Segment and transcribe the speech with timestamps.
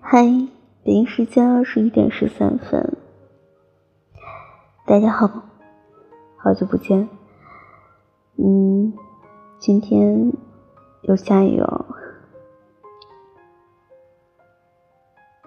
[0.00, 0.26] 嗨，
[0.84, 2.98] 北京时间二十一点十三分。
[4.84, 5.26] 大家好，
[6.36, 7.08] 好久不见。
[8.36, 8.92] 嗯，
[9.58, 10.32] 今天
[11.02, 11.86] 又下雨哦。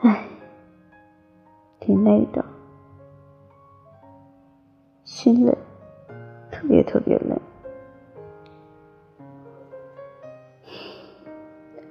[0.00, 0.26] 唉，
[1.78, 2.44] 挺累的，
[5.20, 5.52] 心累，
[6.48, 7.36] 特别特别累。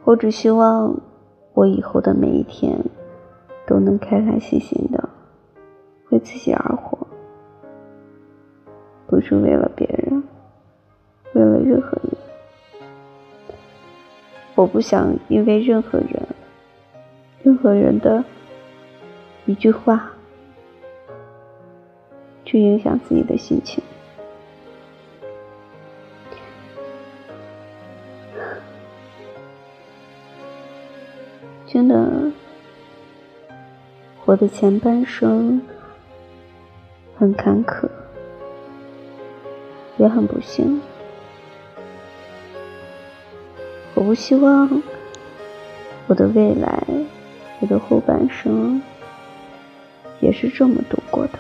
[0.06, 0.98] 我只希望。
[1.54, 2.80] 我以后的每一天
[3.66, 5.10] 都能开开心心的
[6.10, 6.96] 为自己而活，
[9.08, 10.24] 不是为了别人，
[11.34, 12.12] 为了任何人。
[14.54, 16.28] 我不想因为任何人、
[17.42, 18.24] 任何人的
[19.48, 20.12] 一句话
[22.58, 23.84] 影响自己的心情。
[31.66, 32.32] 真的，
[34.26, 35.62] 我的前半生
[37.18, 37.88] 很坎坷，
[39.98, 40.82] 也很不幸。
[43.94, 44.82] 我不希望
[46.08, 46.84] 我的未来，
[47.60, 48.82] 我的后半生
[50.20, 51.34] 也是这么度过的。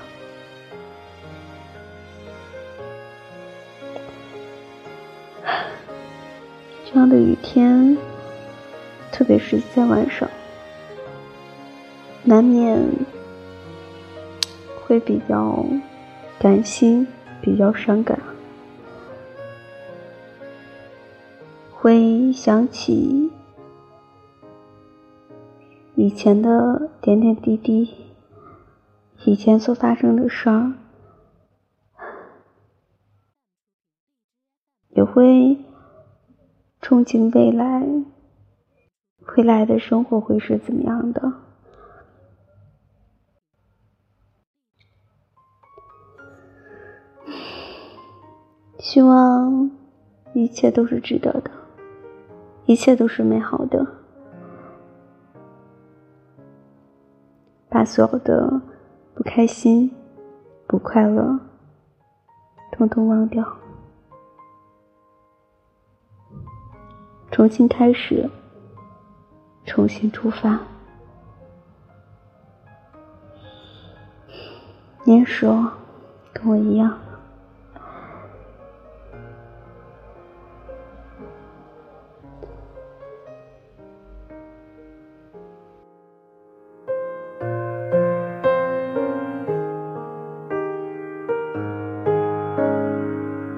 [6.85, 7.97] 这样的雨天。
[9.09, 10.29] 特别是在晚上，
[12.23, 12.79] 难免
[14.81, 15.65] 会比较
[16.37, 17.07] 感性，
[17.41, 18.19] 比较伤感，
[21.71, 23.31] 会想起
[25.95, 27.89] 以前的点点滴滴，
[29.23, 30.73] 以前所发生的事儿，
[35.17, 35.57] 会
[36.79, 37.81] 憧憬未来。
[39.35, 41.33] 未来的生活会是怎么样的？
[48.77, 49.71] 希望
[50.33, 51.49] 一切都是值得的，
[52.67, 53.87] 一切都是美好的。
[57.67, 58.61] 把所有的
[59.15, 59.91] 不开心、
[60.67, 61.39] 不快乐，
[62.71, 63.43] 统统忘掉，
[67.37, 68.27] 重新开始。
[69.63, 70.59] 重新出发。
[75.03, 75.71] 你也是哦，
[76.33, 76.97] 跟我一样。